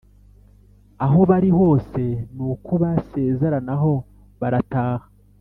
aho 1.05 1.19
bari 1.29 1.49
hose, 1.59 2.01
nuko 2.35 2.71
basezeranaho 2.83 3.91
barataha. 4.39 5.05